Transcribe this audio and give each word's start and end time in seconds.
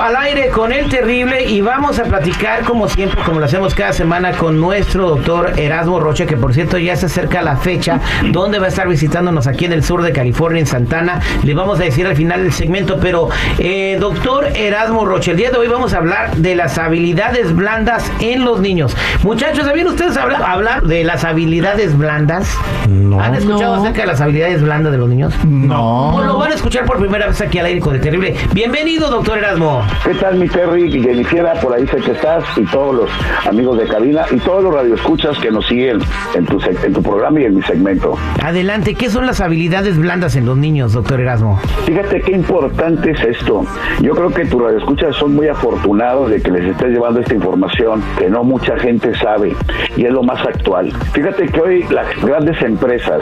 al 0.00 0.16
aire 0.16 0.48
con 0.48 0.72
el 0.72 0.88
terrible 0.88 1.44
y 1.44 1.60
vamos 1.60 1.98
a 1.98 2.04
platicar 2.04 2.62
como 2.62 2.88
siempre, 2.88 3.22
como 3.24 3.40
lo 3.40 3.46
hacemos 3.46 3.74
cada 3.74 3.92
semana 3.92 4.32
con 4.32 4.60
nuestro 4.60 5.08
doctor 5.08 5.58
Erasmo 5.58 6.00
Roche, 6.00 6.26
que 6.26 6.36
por 6.36 6.54
cierto 6.54 6.78
ya 6.78 6.96
se 6.96 7.06
acerca 7.06 7.42
la 7.42 7.56
fecha 7.56 8.00
donde 8.30 8.58
va 8.58 8.66
a 8.66 8.68
estar 8.68 8.88
visitándonos 8.88 9.46
aquí 9.46 9.64
en 9.64 9.72
el 9.72 9.82
sur 9.82 10.02
de 10.02 10.12
California, 10.12 10.60
en 10.60 10.66
Santana. 10.66 11.20
Le 11.42 11.54
vamos 11.54 11.80
a 11.80 11.84
decir 11.84 12.06
al 12.06 12.16
final 12.16 12.42
del 12.42 12.52
segmento, 12.52 12.98
pero 13.00 13.28
eh, 13.58 13.96
doctor 13.98 14.46
Erasmo 14.54 15.04
Roche, 15.04 15.32
el 15.32 15.36
día 15.36 15.50
de 15.50 15.58
hoy 15.58 15.68
vamos 15.68 15.92
a 15.94 15.98
hablar 15.98 16.36
de 16.36 16.54
las 16.54 16.78
habilidades 16.78 17.54
blandas 17.54 18.10
en 18.20 18.44
los 18.44 18.60
niños. 18.60 18.96
Muchachos, 19.22 19.64
¿sabían 19.64 19.88
ustedes 19.88 20.16
hablar 20.16 20.82
de 20.82 21.04
las 21.04 21.24
habilidades 21.24 21.96
blandas? 21.96 22.56
No. 22.88 23.20
¿Han 23.20 23.34
escuchado 23.34 23.74
acerca 23.76 24.02
de 24.02 24.06
las 24.06 24.20
habilidades 24.20 24.62
blandas 24.62 24.92
de 24.92 24.98
los 24.98 25.08
niños? 25.08 25.34
No. 25.44 26.12
Pues 26.14 26.26
lo 26.26 26.38
van 26.38 26.52
a 26.52 26.54
escuchar 26.54 26.84
por 26.84 26.98
primera 26.98 27.26
vez 27.26 27.40
aquí 27.40 27.58
al 27.58 27.66
aire 27.66 27.80
con 27.80 27.94
el 27.94 28.00
terrible. 28.00 28.36
Bienvenido, 28.52 29.10
doctor 29.10 29.38
Erasmo. 29.38 29.82
¿Qué 30.04 30.14
tal, 30.14 30.38
mi 30.38 30.48
Terry? 30.48 30.84
Y 30.84 31.02
Jennifer, 31.02 31.46
por 31.60 31.74
ahí 31.74 31.86
sé 31.86 31.96
que 31.98 32.12
estás, 32.12 32.44
y 32.56 32.64
todos 32.66 32.94
los 32.94 33.10
amigos 33.46 33.78
de 33.78 33.86
cabina, 33.86 34.22
y 34.30 34.36
todos 34.38 34.62
los 34.64 34.74
radioescuchas 34.74 35.38
que 35.38 35.50
nos 35.50 35.66
siguen 35.66 35.98
en 36.34 36.46
tu, 36.46 36.58
en 36.62 36.92
tu 36.92 37.02
programa 37.02 37.40
y 37.40 37.44
en 37.44 37.56
mi 37.56 37.62
segmento. 37.62 38.14
Adelante, 38.42 38.94
¿qué 38.94 39.10
son 39.10 39.26
las 39.26 39.40
habilidades 39.40 39.98
blandas 39.98 40.36
en 40.36 40.46
los 40.46 40.56
niños, 40.56 40.92
doctor 40.92 41.20
Erasmo? 41.20 41.60
Fíjate 41.84 42.20
qué 42.22 42.32
importante 42.32 43.10
es 43.10 43.20
esto. 43.20 43.64
Yo 44.00 44.14
creo 44.14 44.30
que 44.30 44.46
tus 44.46 44.62
radioescuchas 44.62 45.16
son 45.16 45.34
muy 45.34 45.48
afortunados 45.48 46.30
de 46.30 46.40
que 46.40 46.50
les 46.50 46.64
estés 46.64 46.90
llevando 46.90 47.20
esta 47.20 47.34
información 47.34 48.02
que 48.18 48.30
no 48.30 48.44
mucha 48.44 48.78
gente 48.78 49.14
sabe, 49.16 49.54
y 49.96 50.04
es 50.04 50.12
lo 50.12 50.22
más 50.22 50.40
actual. 50.46 50.92
Fíjate 51.12 51.46
que 51.46 51.60
hoy 51.60 51.84
las 51.90 52.06
grandes 52.22 52.60
empresas, 52.62 53.20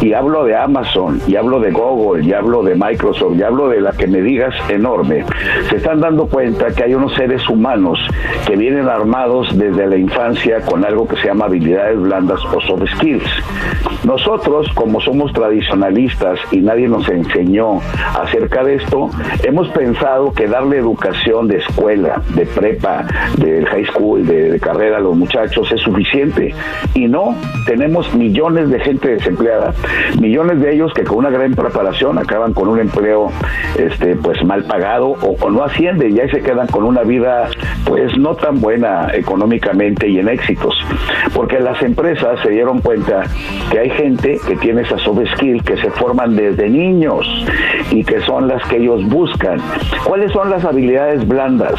y 0.00 0.12
hablo 0.12 0.44
de 0.44 0.56
Amazon, 0.56 1.20
y 1.26 1.36
hablo 1.36 1.60
de 1.60 1.70
Google, 1.70 2.24
y 2.24 2.32
hablo 2.32 2.62
de 2.62 2.74
Microsoft, 2.74 3.36
y 3.36 3.42
hablo 3.42 3.68
de 3.68 3.80
la 3.80 3.92
que 3.92 4.06
me 4.06 4.20
digas 4.20 4.54
enorme, 4.68 5.24
se 5.68 5.76
están 5.76 6.00
dando 6.00 6.07
cuenta 6.16 6.68
que 6.68 6.84
hay 6.84 6.94
unos 6.94 7.14
seres 7.14 7.48
humanos 7.48 7.98
que 8.46 8.56
vienen 8.56 8.88
armados 8.88 9.56
desde 9.56 9.86
la 9.86 9.96
infancia 9.96 10.60
con 10.62 10.84
algo 10.84 11.06
que 11.06 11.16
se 11.16 11.26
llama 11.26 11.46
habilidades 11.46 12.00
blandas 12.00 12.40
o 12.44 12.60
soft 12.62 12.84
skills. 12.96 13.30
Nosotros, 14.04 14.68
como 14.74 15.00
somos 15.00 15.32
tradicionalistas 15.32 16.38
y 16.52 16.60
nadie 16.60 16.88
nos 16.88 17.08
enseñó 17.08 17.80
acerca 18.18 18.64
de 18.64 18.76
esto, 18.76 19.10
hemos 19.42 19.68
pensado 19.68 20.32
que 20.32 20.46
darle 20.46 20.78
educación 20.78 21.48
de 21.48 21.58
escuela, 21.58 22.22
de 22.34 22.46
prepa, 22.46 23.06
de 23.36 23.66
high 23.66 23.86
school, 23.86 24.26
de, 24.26 24.58
carrera 24.60 24.98
a 24.98 25.00
los 25.00 25.16
muchachos 25.16 25.70
es 25.72 25.80
suficiente. 25.80 26.54
Y 26.94 27.06
no, 27.06 27.34
tenemos 27.66 28.14
millones 28.14 28.70
de 28.70 28.80
gente 28.80 29.08
desempleada, 29.08 29.74
millones 30.20 30.60
de 30.60 30.74
ellos 30.74 30.92
que 30.94 31.04
con 31.04 31.18
una 31.18 31.30
gran 31.30 31.52
preparación 31.54 32.18
acaban 32.18 32.54
con 32.54 32.68
un 32.68 32.78
empleo 32.78 33.30
este, 33.76 34.16
pues 34.16 34.42
mal 34.44 34.64
pagado 34.64 35.16
o, 35.20 35.50
no 35.50 35.64
y 36.06 36.20
ahí 36.20 36.28
se 36.30 36.40
quedan 36.40 36.66
con 36.68 36.84
una 36.84 37.02
vida 37.02 37.48
pues 37.84 38.16
no 38.16 38.34
tan 38.34 38.60
buena 38.60 39.08
económicamente 39.12 40.08
y 40.08 40.18
en 40.18 40.28
éxitos. 40.28 40.74
Porque 41.34 41.58
las 41.60 41.80
empresas 41.82 42.40
se 42.42 42.50
dieron 42.50 42.80
cuenta 42.80 43.24
que 43.70 43.78
hay 43.78 43.90
gente 43.90 44.38
que 44.46 44.56
tiene 44.56 44.82
esa 44.82 44.98
soft 44.98 45.20
skill 45.34 45.62
que 45.62 45.76
se 45.76 45.90
forman 45.90 46.36
desde 46.36 46.68
niños 46.68 47.26
y 47.90 48.04
que 48.04 48.20
son 48.20 48.48
las 48.48 48.62
que 48.68 48.76
ellos 48.76 49.04
buscan. 49.08 49.60
¿Cuáles 50.04 50.32
son 50.32 50.50
las 50.50 50.64
habilidades 50.64 51.26
blandas? 51.26 51.74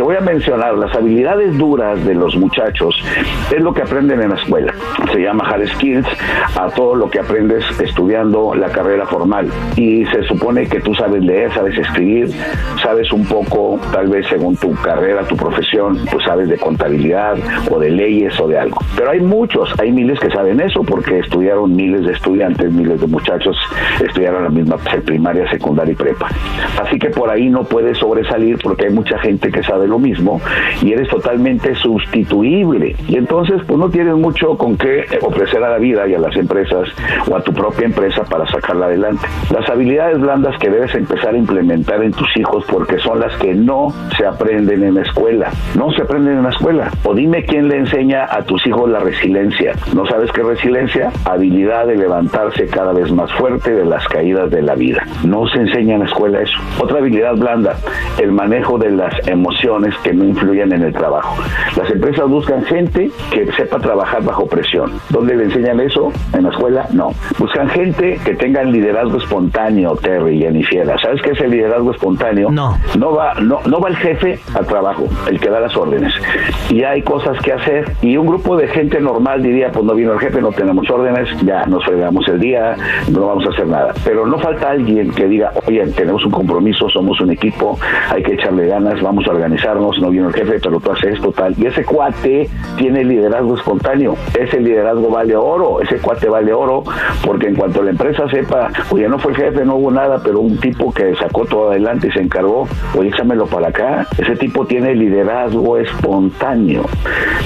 Te 0.00 0.04
voy 0.04 0.16
a 0.16 0.20
mencionar, 0.20 0.78
las 0.78 0.96
habilidades 0.96 1.58
duras 1.58 2.02
de 2.06 2.14
los 2.14 2.34
muchachos 2.34 2.96
es 3.54 3.60
lo 3.60 3.74
que 3.74 3.82
aprenden 3.82 4.22
en 4.22 4.30
la 4.30 4.36
escuela. 4.36 4.72
Se 5.12 5.20
llama 5.20 5.44
hard 5.46 5.68
skills 5.68 6.06
a 6.58 6.70
todo 6.70 6.94
lo 6.94 7.10
que 7.10 7.18
aprendes 7.18 7.62
estudiando 7.78 8.54
la 8.54 8.70
carrera 8.70 9.04
formal. 9.04 9.50
Y 9.76 10.06
se 10.06 10.22
supone 10.22 10.66
que 10.66 10.80
tú 10.80 10.94
sabes 10.94 11.22
leer, 11.22 11.52
sabes 11.52 11.76
escribir, 11.76 12.30
sabes 12.82 13.12
un 13.12 13.26
poco, 13.26 13.78
tal 13.92 14.08
vez 14.08 14.26
según 14.28 14.56
tu 14.56 14.72
carrera, 14.76 15.22
tu 15.24 15.36
profesión, 15.36 15.98
pues 16.10 16.24
sabes 16.24 16.48
de 16.48 16.56
contabilidad 16.56 17.36
o 17.70 17.78
de 17.78 17.90
leyes 17.90 18.40
o 18.40 18.48
de 18.48 18.58
algo. 18.58 18.78
Pero 18.96 19.10
hay 19.10 19.20
muchos, 19.20 19.78
hay 19.78 19.92
miles 19.92 20.18
que 20.18 20.30
saben 20.30 20.62
eso 20.62 20.82
porque 20.82 21.18
estudiaron 21.18 21.76
miles 21.76 22.06
de 22.06 22.12
estudiantes, 22.12 22.72
miles 22.72 23.02
de 23.02 23.06
muchachos 23.06 23.54
estudiaron 24.02 24.44
la 24.44 24.50
misma 24.50 24.78
primaria, 25.04 25.46
secundaria 25.50 25.92
y 25.92 25.96
prepa. 25.96 26.28
Así 26.82 26.98
que 26.98 27.10
por 27.10 27.28
ahí 27.28 27.50
no 27.50 27.64
puedes 27.64 27.98
sobresalir 27.98 28.56
porque 28.62 28.86
hay 28.86 28.92
mucha 28.94 29.18
gente 29.18 29.50
que 29.50 29.62
sabe 29.62 29.89
lo 29.90 29.98
mismo 29.98 30.40
y 30.82 30.92
eres 30.92 31.08
totalmente 31.08 31.74
sustituible. 31.74 32.96
Y 33.08 33.16
entonces 33.16 33.60
pues 33.66 33.78
no 33.78 33.90
tienes 33.90 34.14
mucho 34.14 34.56
con 34.56 34.76
qué 34.76 35.04
ofrecer 35.20 35.62
a 35.62 35.70
la 35.70 35.78
vida 35.78 36.06
y 36.06 36.14
a 36.14 36.18
las 36.18 36.34
empresas 36.36 36.88
o 37.28 37.36
a 37.36 37.42
tu 37.42 37.52
propia 37.52 37.86
empresa 37.86 38.22
para 38.24 38.46
sacarla 38.46 38.86
adelante. 38.86 39.26
Las 39.52 39.68
habilidades 39.68 40.20
blandas 40.20 40.56
que 40.58 40.70
debes 40.70 40.94
empezar 40.94 41.34
a 41.34 41.38
implementar 41.38 42.02
en 42.02 42.12
tus 42.12 42.28
hijos 42.36 42.64
porque 42.70 42.98
son 42.98 43.20
las 43.20 43.36
que 43.36 43.54
no 43.54 43.92
se 44.16 44.26
aprenden 44.26 44.82
en 44.82 44.94
la 44.94 45.02
escuela. 45.02 45.50
No 45.76 45.90
se 45.92 46.02
aprenden 46.02 46.38
en 46.38 46.42
la 46.44 46.50
escuela. 46.50 46.90
O 47.04 47.14
dime 47.14 47.44
quién 47.44 47.68
le 47.68 47.76
enseña 47.76 48.26
a 48.30 48.42
tus 48.42 48.66
hijos 48.66 48.88
la 48.90 49.00
resiliencia. 49.00 49.74
¿No 49.94 50.06
sabes 50.06 50.30
qué 50.32 50.42
resiliencia? 50.42 51.10
Habilidad 51.24 51.86
de 51.86 51.96
levantarse 51.96 52.66
cada 52.66 52.92
vez 52.92 53.10
más 53.12 53.32
fuerte 53.32 53.72
de 53.72 53.84
las 53.84 54.06
caídas 54.08 54.50
de 54.50 54.62
la 54.62 54.74
vida. 54.74 55.04
No 55.24 55.46
se 55.48 55.58
enseña 55.58 55.94
en 55.94 56.00
la 56.00 56.06
escuela 56.06 56.40
eso. 56.40 56.58
Otra 56.80 56.98
habilidad 56.98 57.34
blanda, 57.36 57.76
el 58.20 58.32
manejo 58.32 58.78
de 58.78 58.90
las 58.90 59.26
emociones 59.26 59.69
que 60.02 60.12
no 60.12 60.24
influyen 60.24 60.72
en 60.72 60.82
el 60.82 60.92
trabajo. 60.92 61.36
Las 61.76 61.90
empresas 61.90 62.28
buscan 62.28 62.64
gente 62.64 63.10
que 63.30 63.50
sepa 63.52 63.78
trabajar 63.78 64.22
bajo 64.24 64.46
presión. 64.46 64.92
¿Dónde 65.10 65.36
le 65.36 65.44
enseñan 65.44 65.80
eso? 65.80 66.12
¿En 66.32 66.44
la 66.44 66.50
escuela? 66.50 66.86
No. 66.92 67.10
Buscan 67.38 67.68
gente 67.68 68.18
que 68.24 68.34
tenga 68.34 68.64
liderazgo 68.64 69.18
espontáneo, 69.18 69.94
Terry 69.96 70.42
y 70.42 70.46
Anifiera. 70.46 70.98
¿Sabes 70.98 71.22
qué 71.22 71.30
es 71.30 71.40
el 71.40 71.50
liderazgo 71.50 71.92
espontáneo? 71.92 72.50
No. 72.50 72.76
No 72.98 73.14
va, 73.14 73.34
no, 73.34 73.60
no 73.66 73.80
va 73.80 73.90
el 73.90 73.96
jefe 73.96 74.40
al 74.54 74.66
trabajo, 74.66 75.06
el 75.28 75.38
que 75.38 75.48
da 75.48 75.60
las 75.60 75.76
órdenes. 75.76 76.12
Y 76.68 76.82
hay 76.82 77.02
cosas 77.02 77.38
que 77.42 77.52
hacer. 77.52 77.92
Y 78.02 78.16
un 78.16 78.26
grupo 78.26 78.56
de 78.56 78.66
gente 78.68 79.00
normal 79.00 79.42
diría, 79.42 79.70
pues 79.70 79.84
no 79.84 79.94
vino 79.94 80.12
el 80.14 80.18
jefe, 80.18 80.40
no 80.40 80.50
tenemos 80.50 80.88
órdenes, 80.90 81.28
ya 81.44 81.64
nos 81.66 81.84
fregamos 81.84 82.26
el 82.28 82.40
día, 82.40 82.76
no 83.10 83.26
vamos 83.26 83.46
a 83.46 83.50
hacer 83.50 83.66
nada. 83.66 83.94
Pero 84.04 84.26
no 84.26 84.38
falta 84.38 84.70
alguien 84.70 85.12
que 85.12 85.28
diga, 85.28 85.52
oye, 85.66 85.86
tenemos 85.92 86.24
un 86.24 86.32
compromiso, 86.32 86.88
somos 86.88 87.20
un 87.20 87.30
equipo, 87.30 87.78
hay 88.10 88.22
que 88.22 88.34
echarle 88.34 88.66
ganas, 88.66 89.00
vamos 89.00 89.26
a 89.28 89.32
no 90.00 90.10
vino 90.10 90.28
el 90.28 90.34
jefe, 90.34 90.58
pero 90.62 90.80
tú 90.80 90.92
haces 90.92 91.14
esto. 91.14 91.32
Y 91.56 91.66
ese 91.66 91.84
cuate 91.84 92.48
tiene 92.76 93.04
liderazgo 93.04 93.54
espontáneo. 93.54 94.14
Ese 94.38 94.60
liderazgo 94.60 95.10
vale 95.10 95.36
oro, 95.36 95.80
ese 95.80 95.96
cuate 95.98 96.28
vale 96.28 96.52
oro, 96.52 96.82
porque 97.24 97.48
en 97.48 97.56
cuanto 97.56 97.82
la 97.82 97.90
empresa 97.90 98.28
sepa, 98.28 98.68
oye, 98.90 99.08
no 99.08 99.18
fue 99.18 99.32
el 99.32 99.38
jefe, 99.38 99.64
no 99.64 99.76
hubo 99.76 99.90
nada, 99.90 100.20
pero 100.22 100.40
un 100.40 100.58
tipo 100.58 100.92
que 100.92 101.14
sacó 101.16 101.44
todo 101.44 101.70
adelante 101.70 102.08
y 102.08 102.12
se 102.12 102.20
encargó, 102.20 102.66
oye, 102.96 103.08
échamelo 103.08 103.46
para 103.46 103.68
acá. 103.68 104.06
Ese 104.18 104.36
tipo 104.36 104.66
tiene 104.66 104.94
liderazgo 104.94 105.78
espontáneo. 105.78 106.84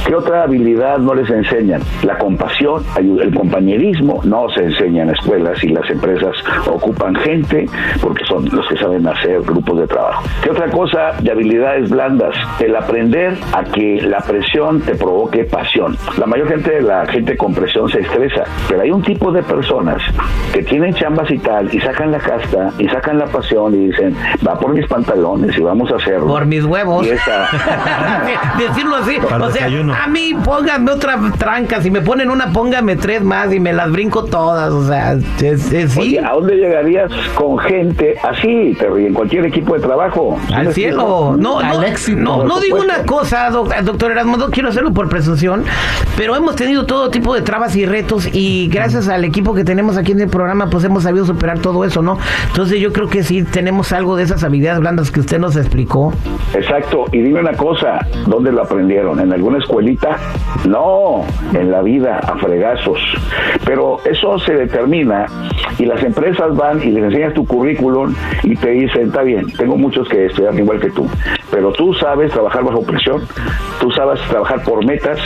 ¿Qué 0.06 0.14
otra 0.14 0.44
habilidad 0.44 0.98
no 0.98 1.14
les 1.14 1.28
enseñan? 1.30 1.80
La 2.02 2.18
compasión, 2.18 2.82
el 2.96 3.34
compañerismo 3.34 4.20
no 4.24 4.48
se 4.50 4.64
enseña 4.64 5.02
en 5.02 5.10
escuelas 5.10 5.62
y 5.62 5.68
las 5.68 5.88
empresas 5.90 6.36
ocupan 6.66 7.14
gente 7.16 7.66
porque 8.00 8.24
son 8.24 8.44
los 8.50 8.66
que 8.68 8.76
saben 8.76 9.06
hacer 9.06 9.40
grupos 9.42 9.80
de 9.80 9.86
trabajo. 9.86 10.24
¿Qué 10.42 10.50
otra 10.50 10.70
cosa 10.70 11.12
de 11.20 11.30
habilidades 11.30 11.90
blandas? 11.90 12.03
El 12.60 12.76
aprender 12.76 13.34
a 13.52 13.64
que 13.64 14.00
la 14.02 14.18
presión 14.18 14.80
te 14.80 14.94
provoque 14.94 15.44
pasión. 15.44 15.96
La 16.18 16.26
mayor 16.26 16.48
gente 16.48 16.70
de 16.70 16.82
la 16.82 17.06
gente 17.06 17.36
con 17.36 17.54
presión 17.54 17.88
se 17.88 18.00
estresa, 18.00 18.44
pero 18.68 18.82
hay 18.82 18.90
un 18.90 19.02
tipo 19.02 19.32
de 19.32 19.42
personas 19.42 20.02
que 20.52 20.62
tienen 20.62 20.92
chambas 20.94 21.30
y 21.30 21.38
tal 21.38 21.72
y 21.74 21.80
sacan 21.80 22.10
la 22.12 22.18
casta 22.18 22.70
y 22.78 22.88
sacan 22.88 23.18
la 23.18 23.26
pasión 23.26 23.74
y 23.74 23.86
dicen, 23.88 24.14
va 24.46 24.58
por 24.58 24.72
mis 24.74 24.86
pantalones 24.86 25.56
y 25.56 25.60
vamos 25.62 25.90
a 25.92 25.96
hacerlo. 25.96 26.26
Por 26.26 26.46
mis 26.46 26.64
huevos. 26.64 27.06
Y 27.06 27.10
esa- 27.10 27.48
Decirlo 28.58 28.96
así. 28.96 29.18
Para 29.28 29.46
o 29.46 29.50
sea, 29.50 29.64
desayuno. 29.66 29.94
a 29.94 30.06
mí 30.06 30.34
pónganme 30.44 30.90
otra 30.92 31.18
tranca. 31.38 31.80
Si 31.80 31.90
me 31.90 32.00
ponen 32.00 32.30
una, 32.30 32.52
pónganme 32.52 32.96
tres 32.96 33.22
más 33.22 33.52
y 33.52 33.60
me 33.60 33.72
las 33.72 33.90
brinco 33.90 34.24
todas. 34.24 34.72
O 34.72 34.84
sea, 34.86 35.12
es, 35.14 35.72
es- 35.72 35.92
sí. 35.92 36.00
Oye, 36.00 36.20
¿a 36.20 36.32
dónde 36.32 36.56
llegarías 36.56 37.10
con 37.34 37.58
gente 37.58 38.14
así, 38.22 38.76
Terry, 38.78 39.06
en 39.06 39.14
cualquier 39.14 39.46
equipo 39.46 39.74
de 39.74 39.80
trabajo? 39.80 40.38
¿Sí 40.48 40.54
Al 40.54 40.72
cielo. 40.72 41.34
No, 41.38 41.60
no, 41.62 41.82
éxito, 41.94 42.20
no, 42.20 42.44
no 42.44 42.60
digo 42.60 42.80
una 42.80 43.04
cosa, 43.04 43.50
doc- 43.50 43.74
doctor 43.82 44.10
Erasmo, 44.12 44.36
no 44.36 44.50
quiero 44.50 44.68
hacerlo 44.68 44.92
por 44.92 45.08
presunción, 45.08 45.64
pero 46.16 46.36
hemos 46.36 46.56
tenido 46.56 46.86
todo 46.86 47.10
tipo 47.10 47.34
de 47.34 47.42
trabas 47.42 47.74
y 47.76 47.86
retos 47.86 48.28
y 48.32 48.68
gracias 48.68 49.08
al 49.08 49.24
equipo 49.24 49.54
que 49.54 49.64
tenemos 49.64 49.96
aquí 49.96 50.12
en 50.12 50.20
el 50.20 50.28
programa, 50.28 50.68
pues 50.70 50.84
hemos 50.84 51.02
sabido 51.04 51.24
superar 51.24 51.58
todo 51.60 51.84
eso, 51.84 52.02
¿no? 52.02 52.18
Entonces 52.48 52.80
yo 52.80 52.92
creo 52.92 53.08
que 53.08 53.22
sí 53.22 53.42
tenemos 53.44 53.92
algo 53.92 54.16
de 54.16 54.24
esas 54.24 54.42
habilidades 54.44 54.80
blandas 54.80 55.10
que 55.10 55.20
usted 55.20 55.38
nos 55.38 55.56
explicó. 55.56 56.12
Exacto, 56.54 57.04
y 57.12 57.20
dime 57.20 57.40
una 57.40 57.52
cosa, 57.56 57.98
¿dónde 58.26 58.52
lo 58.52 58.62
aprendieron? 58.62 59.20
¿En 59.20 59.32
alguna 59.32 59.58
escuelita? 59.58 60.16
No, 60.66 61.24
en 61.52 61.70
la 61.70 61.82
vida, 61.82 62.18
a 62.18 62.36
fregazos. 62.38 62.98
Pero 63.64 63.98
eso 64.04 64.38
se 64.40 64.54
determina 64.54 65.26
y 65.78 65.86
las 65.86 66.02
empresas 66.02 66.54
van 66.56 66.82
y 66.82 66.90
les 66.90 67.04
enseñas 67.04 67.34
tu 67.34 67.46
currículum 67.46 68.14
y 68.42 68.56
te 68.56 68.70
dicen, 68.70 69.06
está 69.08 69.22
bien, 69.22 69.46
tengo 69.56 69.76
muchos 69.76 70.08
que 70.08 70.26
estudian 70.26 70.58
igual 70.58 70.80
que 70.80 70.90
tú, 70.90 71.06
pero 71.54 71.70
tú 71.70 71.94
sabes 71.94 72.32
trabajar 72.32 72.64
bajo 72.64 72.82
presión, 72.82 73.22
tú 73.80 73.88
sabes 73.92 74.20
trabajar 74.22 74.64
por 74.64 74.84
metas, 74.84 75.20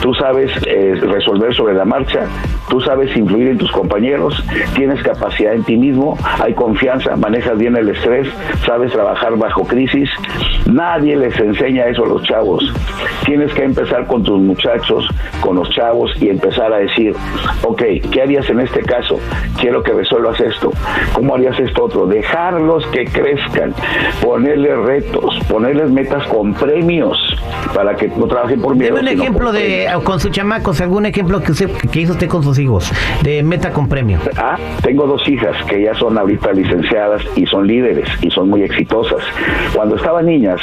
tú 0.00 0.14
sabes 0.14 0.48
eh, 0.64 0.94
resolver 1.02 1.52
sobre 1.56 1.74
la 1.74 1.84
marcha, 1.84 2.20
tú 2.68 2.80
sabes 2.80 3.16
influir 3.16 3.48
en 3.48 3.58
tus 3.58 3.72
compañeros, 3.72 4.32
tienes 4.76 5.02
capacidad 5.02 5.54
en 5.54 5.64
ti 5.64 5.76
mismo, 5.76 6.16
hay 6.40 6.54
confianza, 6.54 7.16
manejas 7.16 7.58
bien 7.58 7.76
el 7.76 7.88
estrés, 7.88 8.28
sabes 8.64 8.92
trabajar 8.92 9.36
bajo 9.36 9.64
crisis. 9.64 10.08
Nadie 10.70 11.16
les 11.16 11.36
enseña 11.40 11.86
eso 11.86 12.04
a 12.04 12.08
los 12.08 12.22
chavos. 12.22 12.72
Tienes 13.24 13.52
que 13.52 13.64
empezar 13.64 14.06
con 14.06 14.22
tus 14.22 14.40
muchachos, 14.40 15.08
con 15.40 15.56
los 15.56 15.68
chavos 15.70 16.12
y 16.20 16.28
empezar 16.28 16.72
a 16.72 16.78
decir, 16.78 17.14
ok, 17.64 17.82
¿qué 18.12 18.22
harías 18.22 18.48
en 18.48 18.60
este 18.60 18.82
caso? 18.82 19.18
Quiero 19.60 19.82
que 19.82 19.92
resuelvas 19.92 20.40
esto. 20.40 20.70
¿Cómo 21.12 21.34
harías 21.34 21.58
esto 21.58 21.84
otro? 21.84 22.06
Dejarlos 22.06 22.86
que 22.86 23.04
crezcan, 23.04 23.74
ponerles 24.22 24.78
retos, 24.78 25.38
ponerles 25.72 25.92
metas 25.92 26.26
con 26.26 26.52
premios 26.54 27.18
para 27.74 27.94
que 27.94 28.08
no 28.08 28.26
trabajen 28.26 28.60
por 28.60 28.76
miedo. 28.76 28.96
Deme 28.96 29.12
un 29.12 29.20
ejemplo 29.20 29.52
de, 29.52 29.88
con 30.04 30.20
sus 30.20 30.30
chamacos, 30.30 30.80
algún 30.80 31.06
ejemplo 31.06 31.40
que, 31.40 31.52
que 31.90 32.00
hizo 32.00 32.12
usted 32.12 32.28
con 32.28 32.42
sus 32.42 32.58
hijos, 32.58 32.92
de 33.22 33.42
meta 33.42 33.70
con 33.72 33.88
premio. 33.88 34.18
Ah, 34.36 34.58
tengo 34.82 35.06
dos 35.06 35.26
hijas 35.28 35.56
que 35.66 35.82
ya 35.82 35.94
son 35.94 36.18
ahorita 36.18 36.52
licenciadas 36.52 37.22
y 37.36 37.46
son 37.46 37.66
líderes 37.66 38.08
y 38.20 38.30
son 38.30 38.50
muy 38.50 38.62
exitosas. 38.62 39.20
Cuando 39.74 39.96
estaban 39.96 40.26
niñas, 40.26 40.60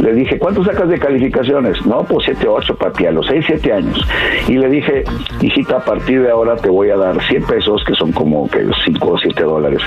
les 0.00 0.14
dije, 0.14 0.38
¿cuánto 0.38 0.64
sacas 0.64 0.88
de 0.88 0.98
calificaciones? 0.98 1.84
No, 1.84 2.04
pues 2.04 2.26
7, 2.26 2.46
8, 2.46 2.76
papi, 2.76 3.06
a 3.06 3.10
los 3.10 3.26
6, 3.26 3.44
7 3.46 3.72
años. 3.72 4.08
Y 4.48 4.58
le 4.58 4.68
dije, 4.68 5.04
hijita, 5.40 5.78
a 5.78 5.84
partir 5.84 6.22
de 6.22 6.30
ahora 6.30 6.56
te 6.56 6.68
voy 6.68 6.90
a 6.90 6.96
dar 6.96 7.20
100 7.20 7.44
pesos, 7.44 7.82
que 7.84 7.94
son 7.94 8.12
como 8.12 8.48
que 8.48 8.64
5 8.84 9.10
o 9.10 9.18
7 9.18 9.42
dólares, 9.42 9.82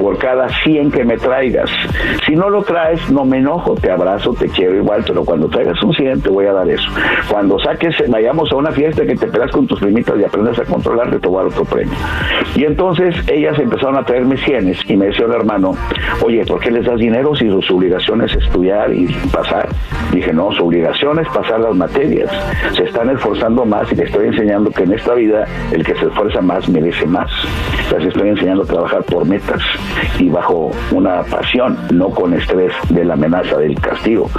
por 0.00 0.16
cada 0.18 0.48
100 0.64 0.90
que 0.90 1.04
me 1.04 1.18
traigas. 1.18 1.70
Si 2.26 2.34
no 2.34 2.48
lo 2.48 2.62
traes, 2.62 3.10
no 3.10 3.24
me 3.24 3.38
enojo, 3.38 3.74
te 3.74 3.90
abrazo, 3.98 4.32
te 4.34 4.48
quiero 4.48 4.76
igual, 4.76 5.04
pero 5.06 5.24
cuando 5.24 5.48
traigas 5.48 5.82
un 5.82 5.92
100 5.92 6.22
te 6.22 6.28
voy 6.28 6.46
a 6.46 6.52
dar 6.52 6.68
eso. 6.68 6.88
Cuando 7.30 7.58
saques, 7.58 7.96
vayamos 8.08 8.50
a 8.52 8.56
una 8.56 8.70
fiesta 8.70 9.04
que 9.04 9.16
te 9.16 9.26
pegas 9.26 9.50
con 9.50 9.66
tus 9.66 9.80
primitas 9.80 10.14
y 10.18 10.24
aprendes 10.24 10.58
a 10.58 10.64
controlarte, 10.64 11.18
te 11.18 11.28
voy 11.28 11.40
a 11.40 11.44
dar 11.44 11.52
otro 11.52 11.64
premio. 11.64 11.94
Y 12.54 12.64
entonces 12.64 13.14
ellas 13.28 13.58
empezaron 13.58 13.96
a 13.96 14.04
traerme 14.04 14.36
cienes 14.38 14.78
y 14.88 14.96
me 14.96 15.06
decía 15.06 15.26
el 15.26 15.32
hermano, 15.32 15.74
oye, 16.22 16.44
¿por 16.46 16.60
qué 16.60 16.70
les 16.70 16.84
das 16.84 16.98
dinero 16.98 17.34
si 17.34 17.48
su 17.62 17.76
obligación 17.76 18.22
es 18.22 18.34
estudiar 18.34 18.92
y 18.92 19.06
pasar? 19.32 19.68
Dije, 20.12 20.32
no, 20.32 20.52
su 20.52 20.66
obligación 20.66 21.18
es 21.18 21.28
pasar 21.28 21.60
las 21.60 21.74
materias. 21.74 22.30
Se 22.74 22.84
están 22.84 23.10
esforzando 23.10 23.64
más 23.64 23.90
y 23.92 23.96
le 23.96 24.04
estoy 24.04 24.28
enseñando 24.28 24.70
que 24.70 24.84
en 24.84 24.92
esta 24.92 25.14
vida 25.14 25.46
el 25.72 25.84
que 25.84 25.94
se 25.94 26.06
esfuerza 26.06 26.40
más 26.40 26.68
merece 26.68 27.06
más. 27.06 27.30
Les 27.92 28.08
estoy 28.08 28.28
enseñando 28.30 28.62
a 28.62 28.66
trabajar 28.66 29.02
por 29.04 29.24
metas 29.26 29.60
y 30.18 30.28
bajo 30.28 30.70
una 30.92 31.22
pasión, 31.22 31.76
no 31.92 32.10
con 32.10 32.34
estrés 32.34 32.72
de 32.90 33.04
la 33.04 33.14
amenaza 33.14 33.58
del 33.58 33.77
castigo. 33.80 34.30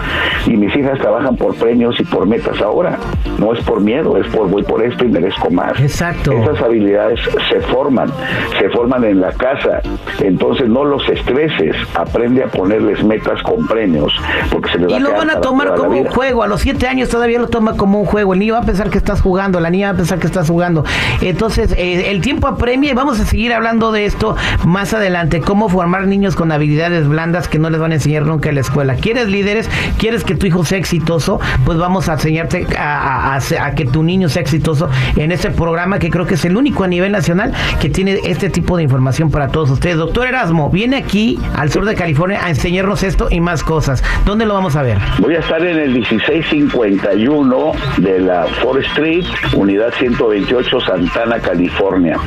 Y 0.46 0.52
mis 0.52 0.76
hijas 0.76 1.00
trabajan 1.00 1.36
por 1.36 1.56
premios 1.56 2.00
y 2.00 2.04
por 2.04 2.26
metas 2.26 2.62
ahora. 2.62 2.98
No 3.38 3.54
es 3.54 3.64
por 3.64 3.82
miedo, 3.82 4.18
es 4.18 4.28
por 4.28 4.50
voy 4.50 4.64
por 4.64 4.84
esto 4.84 5.06
y 5.06 5.10
merezco 5.10 5.50
más. 5.50 5.80
Exacto. 5.80 6.32
Esas 6.32 6.62
habilidades 6.62 7.20
se 7.50 7.62
forman, 7.62 8.12
se 8.60 8.70
forman 8.70 9.04
en 9.04 9.22
la 9.22 9.32
casa. 9.34 9.82
Entonces 10.20 10.68
no 10.68 10.84
los 10.84 11.08
estreses, 11.10 11.76
aprende 11.96 12.44
a 12.44 12.48
ponerles 12.48 13.04
metas 13.04 13.42
con 13.44 13.68
premios, 13.68 14.14
porque 14.52 14.72
se 14.72 14.80
les 14.80 14.92
va 14.92 14.98
Y 14.98 15.00
lo 15.00 15.12
van 15.12 15.30
a 15.30 15.42
tomar 15.42 15.76
como 15.76 15.98
un 16.00 16.06
juego, 16.06 16.44
a 16.44 16.48
los 16.48 16.62
siete 16.62 16.88
años 16.88 17.10
todavía 17.10 17.40
lo 17.40 17.48
toma 17.48 17.78
como 17.78 18.00
un 18.00 18.06
juego, 18.06 18.34
el 18.34 18.40
niño 18.40 18.54
va 18.54 18.60
a 18.60 18.66
pensar 18.66 18.90
que 18.90 18.98
estás 18.98 19.22
jugando, 19.22 19.60
la 19.60 19.70
niña 19.70 19.88
va 19.88 19.94
a 19.94 19.98
pensar 19.98 20.20
que 20.20 20.28
estás 20.28 20.50
jugando. 20.50 20.84
Entonces, 21.22 21.74
eh, 21.78 22.12
el 22.12 22.22
tiempo 22.22 22.48
apremia 22.48 22.92
y 22.92 22.94
vamos 22.94 23.20
a 23.20 23.26
seguir 23.26 23.54
hablando 23.54 23.92
de 23.92 24.06
esto 24.06 24.36
más 24.66 24.94
adelante, 24.94 25.42
cómo 25.42 25.70
formar 25.70 26.08
niños 26.08 26.36
con 26.36 26.52
habilidades 26.52 27.08
blandas 27.08 27.48
que 27.48 27.60
no 27.60 27.70
les 27.70 27.80
van 27.80 27.92
a 27.92 27.96
enseñar 27.96 28.26
nunca 28.26 28.50
en 28.50 28.56
la 28.56 28.62
escuela. 28.62 28.96
¿Quieres 28.96 29.29
líderes? 29.30 29.70
¿Quieres 29.98 30.24
que 30.24 30.36
tu 30.36 30.46
hijo 30.46 30.66
sea 30.66 30.78
exitoso? 30.78 31.40
Pues 31.66 31.78
vamos 31.78 32.10
a 32.10 32.14
enseñarte 32.14 32.68
a, 32.78 33.40
que 33.76 33.86
tu 33.86 34.04
niño 34.04 34.30
sea 34.30 34.42
exitoso 34.42 34.90
en 35.16 35.32
este 35.32 35.52
programa 35.52 36.00
que 36.00 36.10
creo 36.10 36.26
que 36.26 36.36
es 36.36 36.46
el 36.46 36.58
único 36.58 36.84
a 36.84 36.88
nivel 36.88 37.12
nacional 37.12 37.54
que 37.80 37.90
tiene 37.90 38.20
este 38.26 38.50
tipo 38.50 38.78
de 38.78 38.84
información 38.84 39.32
para 39.32 39.50
todos 39.50 39.70
ustedes. 39.70 39.98
Doctor 39.98 40.28
Erasmo, 40.28 40.70
viene 40.70 40.98
aquí 40.98 41.40
al 41.56 41.72
sur 41.72 41.86
de 41.86 41.96
California 41.96 42.44
a 42.44 42.50
enseñarnos 42.50 43.04
esto 43.04 43.28
y 43.30 43.40
más 43.40 43.64
cosas. 43.64 44.04
¿Dónde 44.26 44.46
lo 44.46 44.54
vamos 44.54 44.76
a 44.76 44.84
ver? 44.84 44.98
Voy 45.20 45.36
a 45.36 45.40
estar 45.40 45.64
en 45.64 45.78
el 45.78 45.92
1651 45.92 47.72
de 47.98 48.20
la 48.20 48.46
Forest 48.62 48.90
Street, 48.90 49.26
unidad 49.56 49.94
128, 49.98 50.82
Santana, 50.82 51.40
California. 51.40 52.18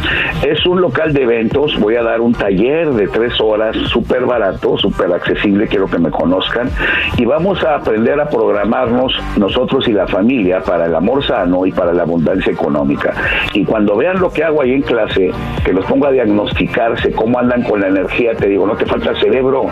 Es 0.42 0.64
un 0.66 0.80
local 0.80 1.12
de 1.12 1.22
eventos, 1.22 1.78
voy 1.78 1.96
a 1.96 2.02
dar 2.02 2.20
un 2.20 2.32
taller 2.32 2.90
de 2.90 3.08
tres 3.08 3.40
horas, 3.40 3.76
súper 3.88 4.24
barato, 4.24 4.76
súper 4.78 5.12
accesible, 5.12 5.66
quiero 5.66 5.86
que 5.86 5.98
me 5.98 6.10
conozcan, 6.10 6.70
y 7.16 7.24
vamos 7.24 7.62
a 7.64 7.76
aprender 7.76 8.20
a 8.20 8.28
programarnos 8.28 9.12
nosotros 9.36 9.86
y 9.88 9.92
la 9.92 10.06
familia 10.06 10.60
para 10.60 10.86
el 10.86 10.94
amor 10.94 11.24
sano 11.24 11.66
y 11.66 11.72
para 11.72 11.92
la 11.92 12.02
abundancia 12.02 12.52
económica. 12.52 13.14
Y 13.54 13.64
cuando 13.64 13.96
vean 13.96 14.20
lo 14.20 14.30
que 14.30 14.44
hago 14.44 14.62
ahí 14.62 14.72
en 14.72 14.82
clase, 14.82 15.30
que 15.64 15.72
los 15.72 15.84
ponga 15.86 16.08
a 16.08 16.12
diagnosticarse, 16.12 17.12
cómo 17.12 17.38
andan 17.38 17.62
con 17.62 17.80
la 17.80 17.88
energía, 17.88 18.34
te 18.34 18.48
digo, 18.48 18.66
no 18.66 18.76
te 18.76 18.86
falta 18.86 19.14
cerebro, 19.20 19.66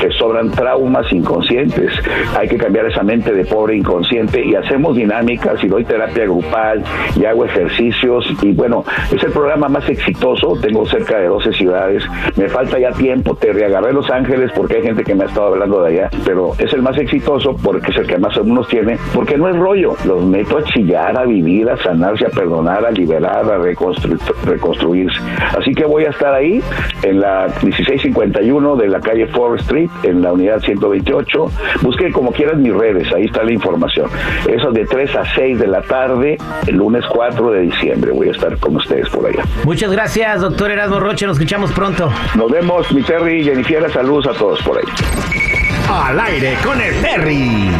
te 0.00 0.10
sobran 0.12 0.50
traumas 0.50 1.10
inconscientes, 1.12 1.92
hay 2.38 2.48
que 2.48 2.56
cambiar 2.56 2.86
esa 2.86 3.02
mente 3.02 3.32
de 3.32 3.44
pobre 3.44 3.76
inconsciente 3.76 4.44
y 4.44 4.54
hacemos 4.54 4.96
dinámicas 4.96 5.62
y 5.62 5.68
doy 5.68 5.84
terapia 5.84 6.24
grupal 6.24 6.82
y 7.16 7.24
hago 7.24 7.44
ejercicios. 7.44 8.26
Y 8.42 8.52
bueno, 8.52 8.84
es 9.12 9.22
el 9.22 9.32
programa 9.32 9.68
más 9.68 9.88
exitoso, 9.88 10.56
tengo 10.60 10.86
cerca 10.86 11.18
de 11.18 11.26
12 11.26 11.52
ciudades, 11.52 12.04
me 12.36 12.48
falta 12.48 12.78
ya 12.78 12.92
tiempo, 12.92 13.34
te 13.34 13.52
reagarré 13.52 13.92
Los 13.92 14.10
Ángeles 14.10 14.50
porque 14.54 14.76
hay 14.76 14.82
gente 14.82 15.04
que 15.04 15.14
me 15.14 15.24
ha 15.24 15.26
estado 15.26 15.48
hablando 15.48 15.82
de 15.82 15.92
allá, 15.92 16.10
pero 16.24 16.52
es 16.64 16.72
el 16.72 16.82
más 16.82 16.96
exitoso 16.96 17.56
porque 17.56 17.90
es 17.90 17.96
el 17.98 18.06
que 18.06 18.18
más 18.18 18.36
alumnos 18.36 18.68
tiene, 18.68 18.98
porque 19.14 19.36
no 19.36 19.48
es 19.48 19.56
rollo, 19.56 19.96
los 20.04 20.24
meto 20.24 20.58
a 20.58 20.64
chillar, 20.64 21.18
a 21.18 21.24
vivir, 21.24 21.68
a 21.68 21.76
sanarse, 21.78 22.26
a 22.26 22.30
perdonar, 22.30 22.84
a 22.84 22.90
liberar, 22.90 23.44
a 23.50 23.58
reconstruirse. 23.58 25.20
Así 25.58 25.74
que 25.74 25.84
voy 25.84 26.04
a 26.04 26.10
estar 26.10 26.34
ahí 26.34 26.62
en 27.02 27.20
la 27.20 27.48
1651 27.62 28.76
de 28.76 28.88
la 28.88 29.00
calle 29.00 29.26
Forest 29.26 29.64
Street, 29.64 29.90
en 30.04 30.22
la 30.22 30.32
unidad 30.32 30.60
128. 30.60 31.46
Busque 31.82 32.12
como 32.12 32.32
quieras 32.32 32.58
mis 32.58 32.72
redes, 32.72 33.12
ahí 33.12 33.24
está 33.24 33.42
la 33.42 33.52
información. 33.52 34.08
Eso 34.48 34.70
de 34.70 34.84
3 34.86 35.16
a 35.16 35.24
6 35.34 35.58
de 35.58 35.66
la 35.66 35.82
tarde, 35.82 36.38
el 36.66 36.76
lunes 36.76 37.04
4 37.10 37.50
de 37.50 37.60
diciembre. 37.62 38.12
Voy 38.12 38.28
a 38.28 38.32
estar 38.32 38.56
con 38.58 38.76
ustedes 38.76 39.08
por 39.08 39.26
allá. 39.26 39.42
Muchas 39.64 39.90
gracias, 39.90 40.40
doctor 40.40 40.70
Erasmo 40.70 41.00
Roche. 41.00 41.26
Nos 41.26 41.36
escuchamos 41.36 41.72
pronto. 41.72 42.10
Nos 42.36 42.50
vemos, 42.50 42.90
mi 42.92 43.02
Terry 43.02 43.40
y 43.40 43.44
Jennifer. 43.44 43.90
Saludos 43.90 44.28
a 44.28 44.38
todos 44.38 44.62
por 44.62 44.78
ahí. 44.78 45.41
Al 45.88 46.20
aire 46.20 46.56
con 46.62 46.80
el 46.80 47.00
Terry. 47.00 47.70